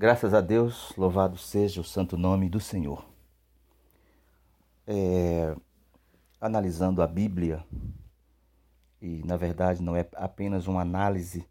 [0.00, 3.04] Graças a Deus, louvado seja o santo nome do Senhor.
[4.86, 5.56] É,
[6.40, 7.66] analisando a Bíblia,
[9.02, 11.44] e na verdade não é apenas uma análise,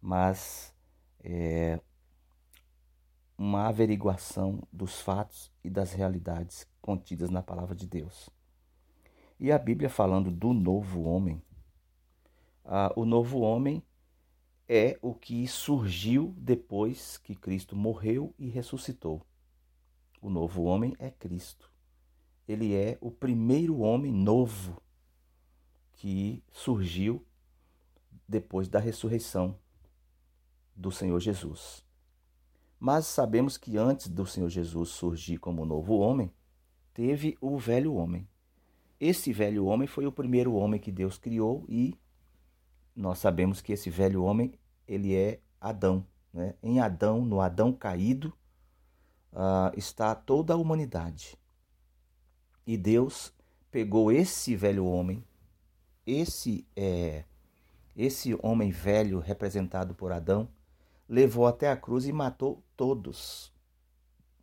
[0.00, 0.74] mas
[1.22, 1.78] é
[3.36, 8.30] uma averiguação dos fatos e das realidades contidas na palavra de Deus.
[9.38, 11.42] E a Bíblia falando do novo homem,
[12.64, 13.82] ah, o novo homem
[14.68, 19.24] é o que surgiu depois que Cristo morreu e ressuscitou.
[20.20, 21.70] O novo homem é Cristo.
[22.46, 24.80] Ele é o primeiro homem novo
[25.94, 27.24] que surgiu
[28.26, 29.58] depois da ressurreição
[30.74, 31.84] do Senhor Jesus.
[32.78, 36.32] Mas sabemos que antes do Senhor Jesus surgir como novo homem,
[36.92, 38.28] teve o velho homem.
[38.98, 41.96] Esse velho homem foi o primeiro homem que Deus criou e
[42.94, 44.52] nós sabemos que esse velho homem
[44.86, 46.06] ele é Adão.
[46.32, 46.54] Né?
[46.62, 48.32] Em Adão, no Adão caído,
[49.32, 51.38] uh, está toda a humanidade.
[52.66, 53.32] E Deus
[53.70, 55.24] pegou esse velho homem,
[56.06, 57.24] esse é,
[57.96, 60.48] esse homem velho representado por Adão,
[61.08, 63.52] levou até a cruz e matou todos.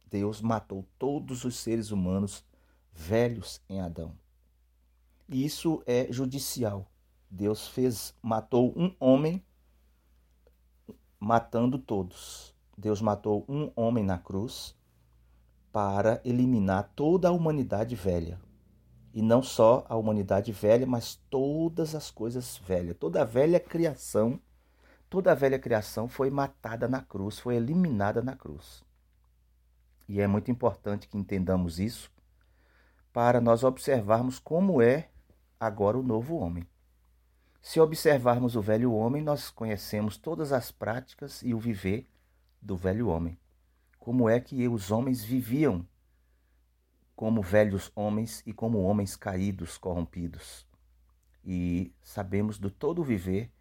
[0.09, 2.43] Deus matou todos os seres humanos
[2.91, 4.13] velhos em Adão.
[5.27, 6.91] E isso é judicial.
[7.29, 9.43] Deus fez, matou um homem
[11.19, 12.55] matando todos.
[12.77, 14.75] Deus matou um homem na cruz
[15.71, 18.39] para eliminar toda a humanidade velha.
[19.13, 22.95] E não só a humanidade velha, mas todas as coisas velhas.
[22.97, 24.39] Toda a velha criação,
[25.09, 28.83] toda a velha criação foi matada na cruz, foi eliminada na cruz.
[30.07, 32.11] E é muito importante que entendamos isso
[33.11, 35.09] para nós observarmos como é
[35.59, 36.65] agora o novo homem.
[37.61, 42.07] Se observarmos o velho homem, nós conhecemos todas as práticas e o viver
[42.61, 43.37] do velho homem.
[43.97, 45.85] Como é que os homens viviam
[47.19, 50.65] como velhos homens e como homens caídos, corrompidos.
[51.43, 53.51] E sabemos do todo o viver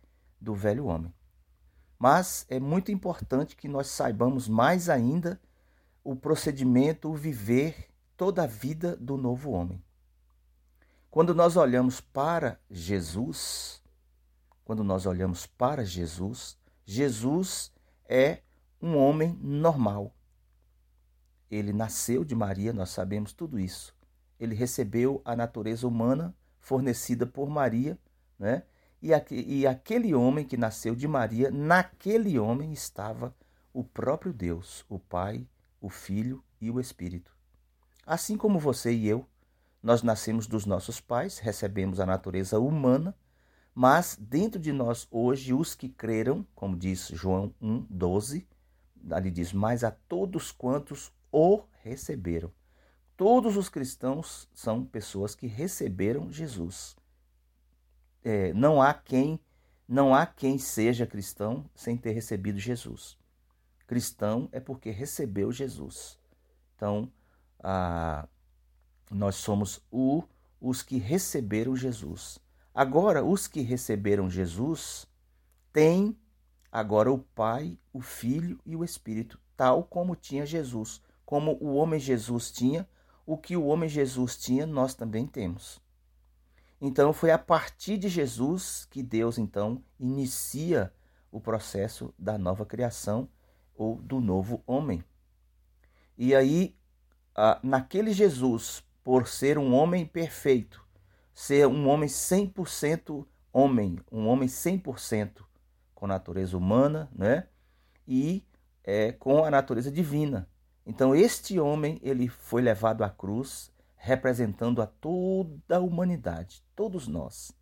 [0.40, 1.12] do velho homem.
[1.98, 5.40] Mas é muito importante que nós saibamos mais ainda
[6.04, 9.82] o procedimento, o viver toda a vida do novo homem.
[11.10, 13.82] Quando nós olhamos para Jesus,
[14.68, 17.72] quando nós olhamos para Jesus, Jesus
[18.06, 18.42] é
[18.82, 20.14] um homem normal.
[21.50, 23.96] Ele nasceu de Maria, nós sabemos tudo isso.
[24.38, 27.98] Ele recebeu a natureza humana fornecida por Maria,
[28.38, 28.62] né?
[29.00, 33.34] E, e aquele homem que nasceu de Maria, naquele homem estava
[33.72, 35.48] o próprio Deus, o Pai,
[35.80, 37.34] o Filho e o Espírito.
[38.04, 39.26] Assim como você e eu,
[39.82, 43.16] nós nascemos dos nossos pais, recebemos a natureza humana
[43.80, 48.44] mas dentro de nós hoje, os que creram, como diz João 1, 12,
[49.08, 52.50] ali diz: Mas a todos quantos o receberam.
[53.16, 56.96] Todos os cristãos são pessoas que receberam Jesus.
[58.24, 59.38] É, não há quem
[59.86, 63.16] não há quem seja cristão sem ter recebido Jesus.
[63.86, 66.18] Cristão é porque recebeu Jesus.
[66.74, 67.12] Então,
[69.08, 70.24] nós somos o,
[70.60, 72.40] os que receberam Jesus.
[72.78, 75.04] Agora, os que receberam Jesus
[75.72, 76.16] têm
[76.70, 81.02] agora o Pai, o Filho e o Espírito, tal como tinha Jesus.
[81.26, 82.88] Como o homem Jesus tinha,
[83.26, 85.80] o que o homem Jesus tinha, nós também temos.
[86.80, 90.94] Então, foi a partir de Jesus que Deus, então, inicia
[91.32, 93.28] o processo da nova criação
[93.74, 95.02] ou do novo homem.
[96.16, 96.76] E aí,
[97.60, 100.86] naquele Jesus, por ser um homem perfeito,
[101.38, 105.44] ser um homem 100% homem, um homem 100%
[105.94, 107.46] com natureza humana, né?
[108.08, 108.44] E
[108.82, 110.48] é, com a natureza divina.
[110.84, 117.52] Então este homem ele foi levado à cruz, representando a toda a humanidade, todos nós,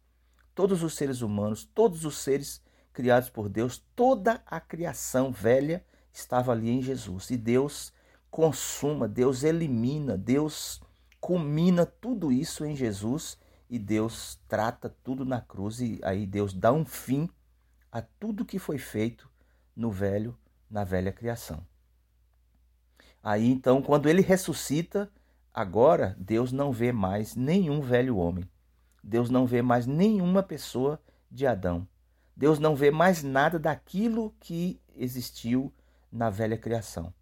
[0.55, 2.63] todos os seres humanos, todos os seres
[2.95, 7.29] criados por Deus, toda a criação velha estava ali em Jesus.
[7.29, 7.93] E Deus
[8.31, 10.81] consuma, Deus elimina, Deus
[11.21, 16.73] culmina tudo isso em Jesus e Deus trata tudo na cruz e aí Deus dá
[16.73, 17.29] um fim
[17.91, 19.31] a tudo que foi feito
[19.75, 20.37] no velho,
[20.71, 21.67] na velha criação.
[23.23, 25.11] Aí então, quando ele ressuscita,
[25.53, 28.49] agora Deus não vê mais nenhum velho homem.
[29.03, 31.87] Deus não vê mais nenhuma pessoa de Adão.
[32.37, 35.73] Deus não vê mais nada daquilo que existiu
[36.11, 37.13] na velha criação.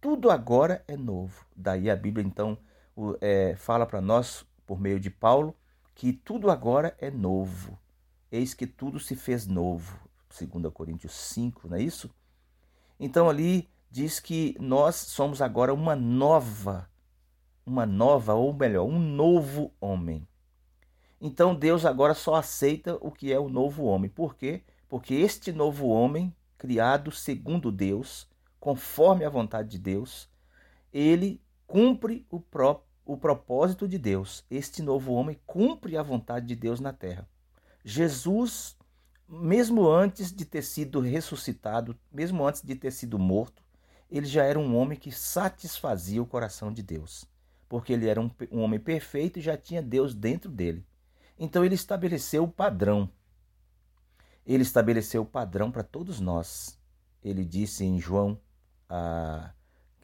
[0.00, 1.44] Tudo agora é novo.
[1.56, 2.58] Daí a Bíblia então
[3.20, 5.56] é, fala para nós, por meio de Paulo,
[5.94, 7.78] que tudo agora é novo.
[8.30, 9.98] Eis que tudo se fez novo.
[10.28, 12.10] 2 Coríntios 5, não é isso?
[12.98, 16.90] Então ali diz que nós somos agora uma nova,
[17.64, 20.26] uma nova, ou melhor, um novo homem.
[21.20, 24.10] Então Deus agora só aceita o que é o novo homem.
[24.10, 24.62] Por quê?
[24.88, 30.28] Porque este novo homem, criado segundo Deus, conforme a vontade de Deus,
[30.92, 34.44] ele cumpre o, pró o propósito de Deus.
[34.50, 37.28] Este novo homem cumpre a vontade de Deus na terra.
[37.84, 38.76] Jesus,
[39.28, 43.62] mesmo antes de ter sido ressuscitado, mesmo antes de ter sido morto,
[44.10, 47.26] ele já era um homem que satisfazia o coração de Deus,
[47.68, 50.84] porque ele era um, um homem perfeito e já tinha Deus dentro dele.
[51.38, 53.10] Então ele estabeleceu o padrão.
[54.46, 56.78] Ele estabeleceu o padrão para todos nós.
[57.22, 58.38] Ele disse em João,
[58.88, 59.52] a,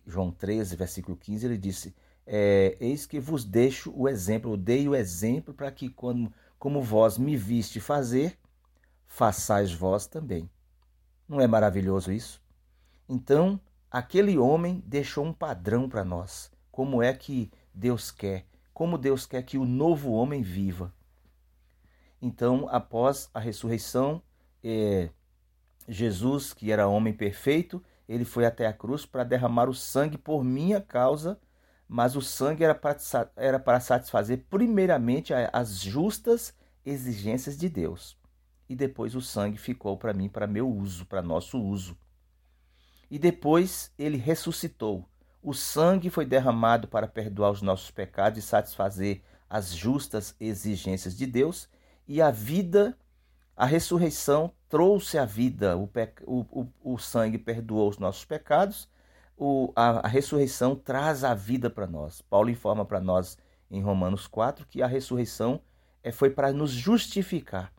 [0.07, 1.95] João 13, versículo 15, ele disse:
[2.33, 6.81] é, Eis que vos deixo o exemplo, eu dei o exemplo para que, quando, como
[6.81, 8.39] vós me viste fazer,
[9.05, 10.49] façais vós também.
[11.29, 12.41] Não é maravilhoso isso?
[13.09, 13.61] Então,
[13.91, 16.53] aquele homem deixou um padrão para nós.
[16.71, 18.47] Como é que Deus quer?
[18.73, 20.95] Como Deus quer que o novo homem viva?
[22.23, 24.23] Então, após a ressurreição,
[24.63, 25.11] é,
[25.89, 30.45] Jesus, que era homem perfeito, ele foi até a cruz para derramar o sangue por
[30.45, 31.37] minha causa,
[31.93, 36.55] mas o sangue era para, satisfazer primeiramente as justas
[36.87, 38.17] exigências de Deus.
[38.69, 41.99] E depois o sangue ficou para mim, para meu uso, para nosso uso.
[43.11, 45.05] E depois ele ressuscitou.
[45.43, 51.27] O sangue foi derramado para perdoar os nossos pecados e satisfazer as justas exigências de
[51.27, 51.69] Deus,
[52.07, 52.97] e a vida,
[53.57, 55.91] a ressurreição trouxe a vida, o,
[56.25, 58.89] o, o sangue perdoou os nossos pecados,
[59.43, 62.21] o, a, a ressurreição traz a vida para nós.
[62.21, 63.39] Paulo informa para nós
[63.71, 65.63] em Romanos 4 que a ressurreição
[66.03, 67.73] é, foi para nos justificar.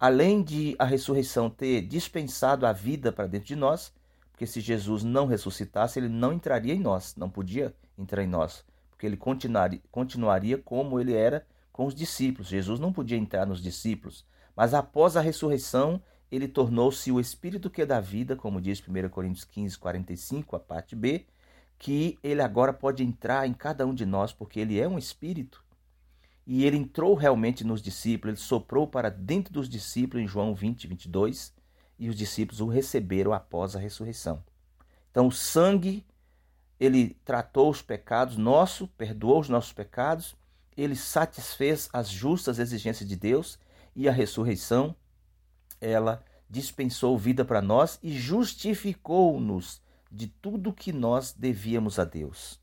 [0.00, 3.92] Além de a ressurreição ter dispensado a vida para dentro de nós,
[4.30, 8.64] porque se Jesus não ressuscitasse, ele não entraria em nós, não podia entrar em nós,
[8.88, 12.48] porque ele continuaria, continuaria como ele era com os discípulos.
[12.48, 14.24] Jesus não podia entrar nos discípulos,
[14.56, 19.10] mas após a ressurreição, ele tornou-se o Espírito que é da vida, como diz 1
[19.10, 21.26] Coríntios 15, 45, a parte B,
[21.78, 25.62] que ele agora pode entrar em cada um de nós, porque ele é um Espírito.
[26.46, 30.86] E ele entrou realmente nos discípulos, ele soprou para dentro dos discípulos em João 20,
[30.86, 31.52] 22,
[31.98, 34.42] e os discípulos o receberam após a ressurreição.
[35.10, 36.02] Então, o sangue,
[36.80, 40.34] ele tratou os pecados nossos, perdoou os nossos pecados,
[40.74, 43.58] ele satisfez as justas exigências de Deus
[43.94, 44.96] e a ressurreição,
[45.82, 52.60] ela dispensou vida para nós e justificou-nos de tudo que nós devíamos a Deus.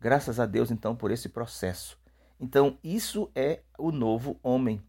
[0.00, 1.98] Graças a Deus, então, por esse processo.
[2.38, 4.82] Então, isso é o novo homem.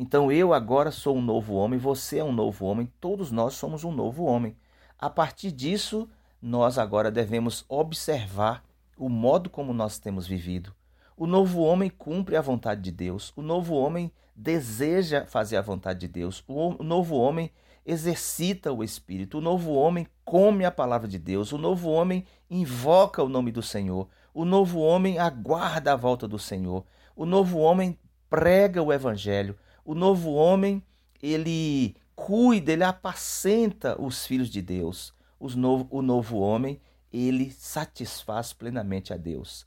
[0.00, 3.82] Então eu agora sou um novo homem, você é um novo homem, todos nós somos
[3.82, 4.56] um novo homem.
[4.96, 6.08] A partir disso,
[6.40, 8.64] nós agora devemos observar
[8.96, 10.72] o modo como nós temos vivido.
[11.18, 15.98] O novo homem cumpre a vontade de Deus, o novo homem deseja fazer a vontade
[15.98, 17.50] de Deus, o novo homem
[17.84, 23.20] exercita o Espírito, o novo homem come a palavra de Deus, o novo homem invoca
[23.20, 26.84] o nome do Senhor, o novo homem aguarda a volta do Senhor,
[27.16, 27.98] o novo homem
[28.30, 30.80] prega o Evangelho, o novo homem,
[31.20, 35.12] ele cuida, ele apacenta os filhos de Deus.
[35.40, 36.80] Novo, o novo homem,
[37.12, 39.66] ele satisfaz plenamente a Deus.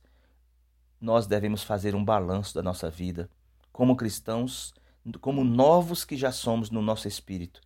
[1.02, 3.30] Nós devemos fazer um balanço da nossa vida,
[3.74, 4.74] como cristãos,
[5.20, 7.60] como novos que já somos no nosso espírito.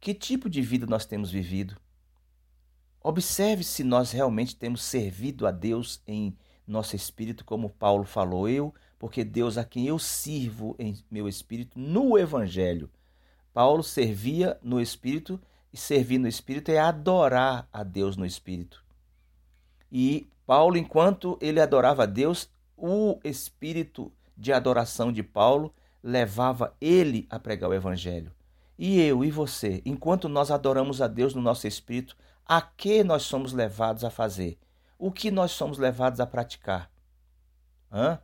[0.00, 1.76] Que tipo de vida nós temos vivido?
[3.02, 6.34] Observe se nós realmente temos servido a Deus em
[6.66, 8.48] nosso espírito, como Paulo falou.
[8.48, 12.88] Eu porque Deus a quem eu sirvo em meu espírito no evangelho.
[13.52, 15.38] Paulo servia no espírito
[15.70, 18.82] e servir no espírito é adorar a Deus no espírito.
[19.92, 27.26] E Paulo, enquanto ele adorava a Deus, o espírito de adoração de Paulo levava ele
[27.30, 28.32] a pregar o evangelho.
[28.78, 33.22] E eu e você, enquanto nós adoramos a Deus no nosso espírito, a que nós
[33.22, 34.58] somos levados a fazer?
[34.98, 36.90] O que nós somos levados a praticar?
[37.90, 38.18] Hã?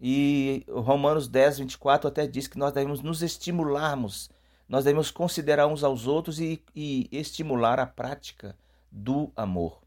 [0.00, 4.30] E Romanos 10, 24 até diz que nós devemos nos estimularmos,
[4.68, 8.56] nós devemos considerar uns aos outros e, e estimular a prática
[8.92, 9.82] do amor.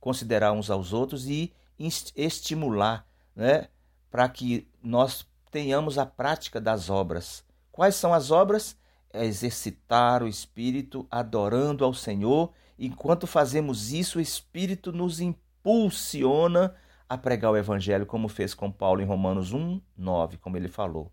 [0.00, 3.68] Considerar uns aos outros e estimular, né,
[4.10, 7.44] para que nós tenhamos a prática das obras.
[7.70, 8.76] Quais são as obras?
[9.12, 12.52] É exercitar o espírito adorando ao Senhor.
[12.78, 16.74] Enquanto fazemos isso, o espírito nos impulsiona
[17.08, 21.12] a pregar o evangelho, como fez com Paulo em Romanos 1, 9, como ele falou.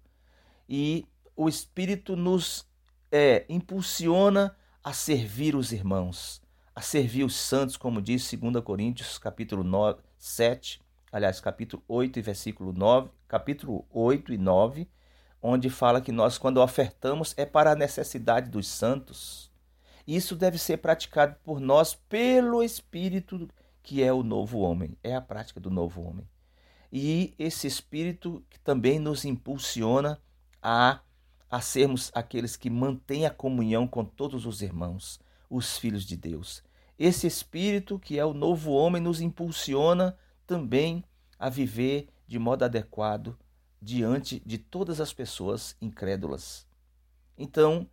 [0.68, 2.66] E o Espírito nos
[3.12, 6.42] é, impulsiona a servir os irmãos,
[6.76, 12.22] a servir os santos, como diz 2 Coríntios, capítulo 9, 7, aliás, capítulo 8 e
[12.22, 14.90] versículo 9, capítulo 8 e 9,
[15.42, 19.52] onde fala que nós, quando ofertamos, é para a necessidade dos santos.
[20.08, 23.50] Isso deve ser praticado por nós pelo Espírito,
[23.84, 26.28] que é o novo homem, é a prática do novo homem.
[26.92, 30.22] E esse Espírito que também nos impulsiona
[30.62, 31.00] a,
[31.50, 35.20] a sermos aqueles que mantêm a comunhão com todos os irmãos,
[35.52, 36.64] os filhos de Deus.
[36.98, 40.18] Esse Espírito, que é o novo homem, nos impulsiona
[40.48, 41.04] também
[41.38, 43.38] a viver de modo adequado
[43.82, 46.66] diante de todas as pessoas incrédulas.
[47.38, 47.88] Então,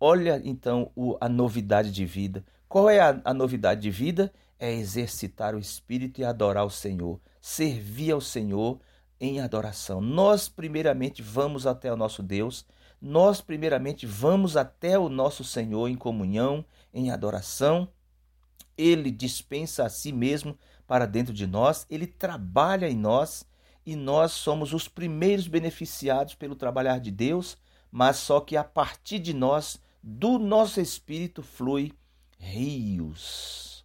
[0.00, 2.44] olha então o, a novidade de vida.
[2.68, 4.32] Qual é a, a novidade de vida?
[4.58, 8.80] É exercitar o espírito e adorar o Senhor, servir ao Senhor
[9.20, 10.00] em adoração.
[10.00, 12.66] Nós primeiramente vamos até o nosso Deus,
[13.00, 17.88] nós primeiramente vamos até o nosso Senhor em comunhão, em adoração.
[18.76, 23.46] Ele dispensa a si mesmo para dentro de nós, ele trabalha em nós
[23.86, 27.56] e nós somos os primeiros beneficiados pelo trabalhar de Deus,
[27.90, 31.92] mas só que a partir de nós, do nosso espírito, flui
[32.38, 33.84] rios.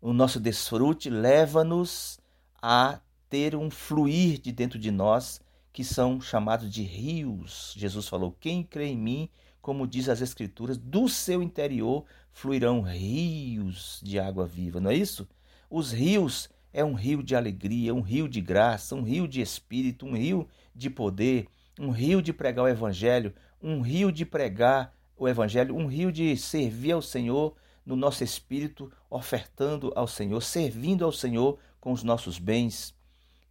[0.00, 2.20] O nosso desfrute leva-nos
[2.60, 5.40] a ter um fluir de dentro de nós
[5.74, 7.74] que são chamados de rios.
[7.76, 9.28] Jesus falou: Quem crê em mim,
[9.60, 15.28] como diz as Escrituras, do seu interior fluirão rios de água viva, não é isso?
[15.68, 20.06] Os rios é um rio de alegria, um rio de graça, um rio de espírito,
[20.06, 25.28] um rio de poder, um rio de pregar o evangelho, um rio de pregar o
[25.28, 31.10] evangelho, um rio de servir ao Senhor no nosso espírito, ofertando ao Senhor, servindo ao
[31.10, 32.94] Senhor com os nossos bens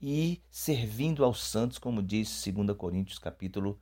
[0.05, 3.79] e servindo aos santos, como diz 2 Coríntios capítulo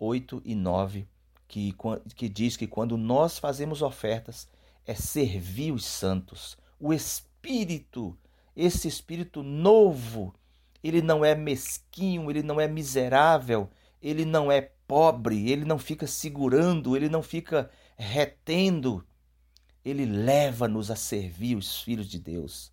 [0.00, 1.06] 8 e 9,
[1.46, 1.72] que,
[2.16, 4.48] que diz que quando nós fazemos ofertas
[4.84, 6.58] é servir os santos.
[6.80, 8.18] O Espírito
[8.56, 10.34] esse espírito novo,
[10.82, 13.70] ele não é mesquinho, ele não é miserável,
[14.02, 19.06] ele não é pobre, ele não fica segurando, ele não fica retendo.
[19.84, 22.72] Ele leva-nos a servir os filhos de Deus.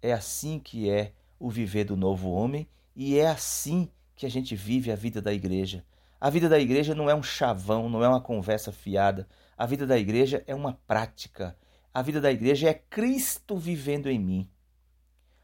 [0.00, 4.56] É assim que é o viver do novo homem e é assim que a gente
[4.56, 5.84] vive a vida da igreja.
[6.20, 9.28] A vida da igreja não é um chavão, não é uma conversa fiada.
[9.56, 11.56] A vida da igreja é uma prática.
[11.92, 14.50] A vida da igreja é Cristo vivendo em mim.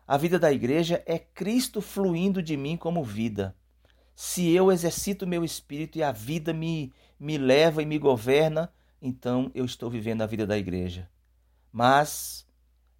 [0.06, 3.54] A vida da igreja é Cristo fluindo de mim como vida.
[4.14, 9.50] Se eu exercito meu espírito e a vida me, me leva e me governa, então
[9.54, 11.08] eu estou vivendo a vida da igreja.
[11.70, 12.46] Mas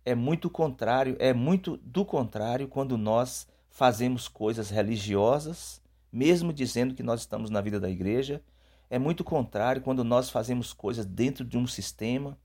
[0.04, 5.80] é muito contrário, é muito do contrário quando nós fazemos coisas religiosas,
[6.12, 8.42] mesmo dizendo que nós estamos na vida da igreja.
[8.90, 12.38] É muito contrário quando nós fazemos coisas dentro de um sistema.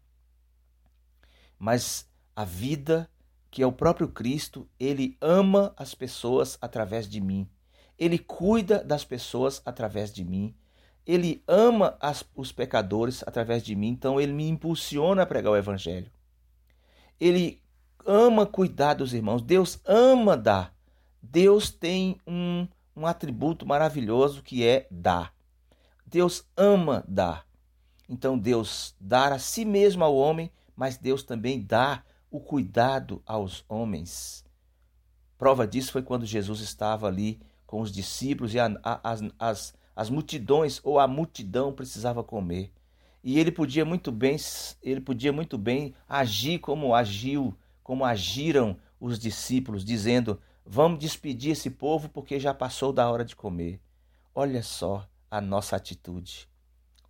[1.60, 3.10] Mas a vida
[3.50, 7.50] que é o próprio Cristo, ele ama as pessoas através de mim.
[7.98, 10.54] Ele cuida das pessoas através de mim.
[11.06, 15.58] Ele ama as, os pecadores através de mim, então ele me impulsiona a pregar o
[15.58, 16.12] evangelho.
[17.20, 17.62] Ele
[18.06, 19.42] ama cuidar dos irmãos.
[19.42, 20.74] Deus ama dar.
[21.22, 25.34] Deus tem um, um atributo maravilhoso que é dar.
[26.06, 27.46] Deus ama dar.
[28.08, 33.66] Então Deus dá a si mesmo ao homem, mas Deus também dá o cuidado aos
[33.68, 34.46] homens.
[35.38, 39.74] Prova disso foi quando Jesus estava ali com os discípulos e a, a, as, as,
[39.96, 42.72] as multidões ou a multidão precisava comer.
[43.27, 44.38] E ele podia muito bem,
[44.81, 47.53] ele podia muito bem agir como agiu,
[47.84, 53.36] como agiram os discípulos, dizendo: "Vamos despedir esse povo porque já passou da hora de
[53.36, 53.81] comer".
[54.34, 56.48] Olha só a nossa atitude.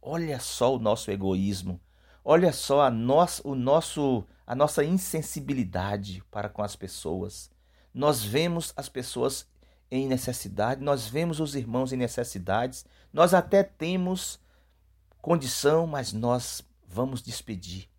[0.02, 1.80] Olha só o nosso egoísmo.
[2.26, 7.52] Olha só a nossa, o nosso a nossa insensibilidade para com as pessoas.
[7.94, 9.48] Nós vemos as pessoas
[9.92, 14.40] em necessidade, nós vemos os irmãos em necessidades, nós até temos
[15.28, 17.90] condição, mas nós vamos despedir.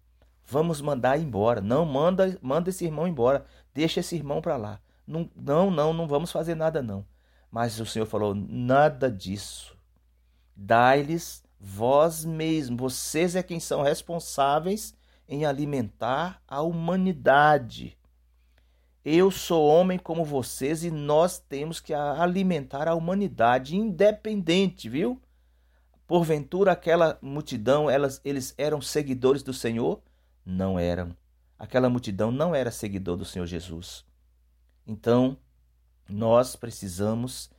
[0.46, 1.60] Vamos mandar embora.
[1.60, 3.44] Não manda, manda esse irmão embora.
[3.74, 4.80] Deixa esse irmão para lá.
[5.06, 7.04] Não, não, não, não vamos fazer nada não.
[7.50, 9.76] Mas o Senhor falou: nada disso.
[10.56, 14.94] Dai-lhes vós mesmos, vocês é quem são responsáveis
[15.28, 17.94] em alimentar a humanidade.
[19.04, 25.20] Eu sou homem como vocês e nós temos que alimentar a humanidade independente, viu?
[26.08, 30.00] Porventura aquela multidão, elas, eles eram seguidores do Senhor?
[30.44, 31.14] Não eram.
[31.58, 34.06] Aquela multidão não era seguidor do Senhor Jesus.
[34.86, 35.36] Então,
[36.08, 37.50] nós precisamos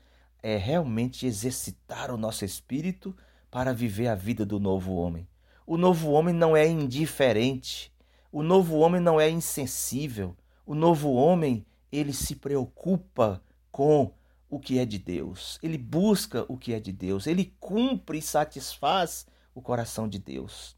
[0.41, 3.15] é, realmente exercitar o nosso espírito
[3.51, 5.27] para viver a vida do novo homem.
[5.63, 7.93] O novo homem não é indiferente.
[8.31, 10.35] O novo homem não é insensível.
[10.65, 14.11] O novo homem, ele se preocupa com
[14.49, 15.59] o que é de Deus.
[15.61, 17.27] Ele busca o que é de Deus.
[17.27, 20.75] Ele cumpre e satisfaz o coração de Deus.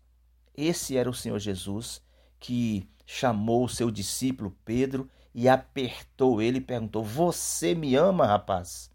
[0.56, 2.02] Esse era o Senhor Jesus
[2.40, 8.92] que chamou o seu discípulo Pedro e apertou ele e perguntou: Você me ama, rapaz?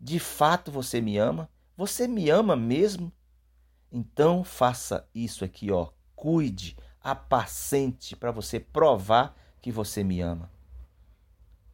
[0.00, 1.48] De fato você me ama?
[1.76, 3.12] Você me ama mesmo?
[3.92, 5.90] Então faça isso aqui, ó.
[6.16, 10.50] Cuide, apacente para você provar que você me ama.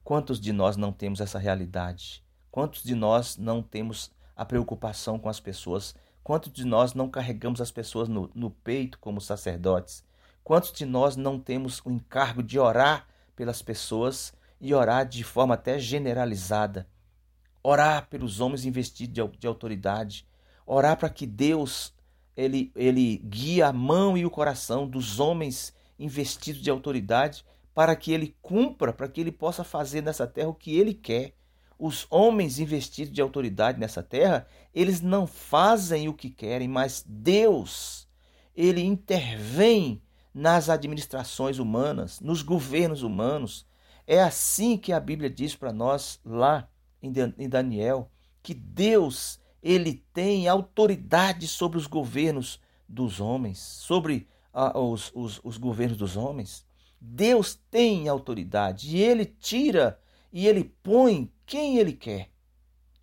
[0.02, 2.25] Quantos de nós não temos essa realidade?
[2.56, 5.94] Quantos de nós não temos a preocupação com as pessoas?
[6.25, 10.02] Quantos de nós não carregamos as pessoas no, no peito como sacerdotes?
[10.42, 15.52] Quantos de nós não temos o encargo de orar pelas pessoas e orar de forma
[15.52, 16.88] até generalizada?
[17.62, 20.26] Orar pelos homens investidos de, de autoridade,
[20.64, 21.92] orar para que Deus
[22.34, 27.44] ele, ele guie a mão e o coração dos homens investidos de autoridade
[27.75, 31.34] para que ele cumpra, para que ele possa fazer nessa terra o que ele quer
[31.78, 38.09] os homens investidos de autoridade nessa terra, eles não fazem o que querem, mas Deus,
[38.54, 40.02] ele intervém
[40.33, 43.66] nas administrações humanas, nos governos humanos.
[44.06, 46.68] É assim que a Bíblia diz para nós lá
[47.02, 48.11] em Daniel,
[48.42, 55.59] que Deus, ele tem autoridade sobre os governos dos homens, sobre ah, os, os, os
[55.59, 56.64] governos dos homens.
[57.00, 60.00] Deus tem autoridade e ele tira
[60.33, 62.30] e ele põe quem ele quer.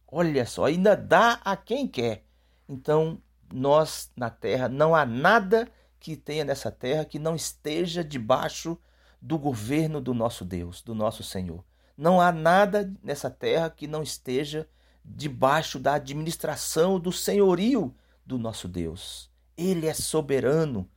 [0.08, 2.26] Olha só, ainda dá a quem quer.
[2.70, 3.20] Então,
[3.52, 5.68] nós na terra, não há nada
[6.00, 8.78] que tenha nessa terra que não esteja debaixo
[9.22, 11.64] do governo do nosso Deus, do nosso Senhor.
[11.98, 14.68] Não há nada nessa terra que não esteja
[15.06, 17.96] debaixo da administração do senhorio
[18.26, 19.30] do nosso Deus.
[19.56, 20.90] Ele é soberano.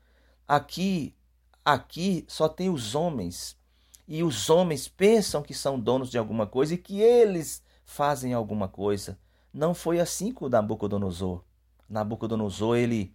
[0.46, 1.14] Aqui,
[1.64, 3.56] aqui só tem os homens
[4.06, 8.68] e os homens pensam que são donos de alguma coisa e que eles fazem alguma
[8.68, 9.18] coisa.
[9.52, 11.42] Não foi assim com Nabucodonosor.
[11.88, 13.14] Nabucodonosor, ele,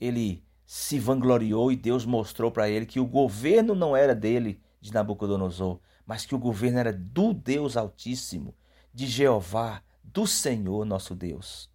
[0.00, 4.92] ele se vangloriou e Deus mostrou para ele que o governo não era dele, de
[4.92, 8.54] Nabucodonosor, mas que o governo era do Deus Altíssimo,
[8.92, 11.70] de Jeová, do Senhor nosso Deus.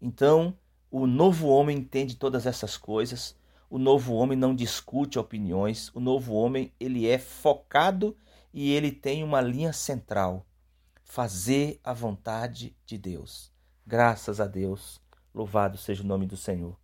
[0.00, 0.56] Então,
[0.90, 3.36] o novo homem entende todas essas coisas,
[3.70, 8.16] o novo homem não discute opiniões, o novo homem ele é focado
[8.52, 10.46] e ele tem uma linha central:
[11.04, 13.52] fazer a vontade de Deus.
[13.86, 15.00] Graças a Deus,
[15.34, 16.76] louvado seja o nome do Senhor.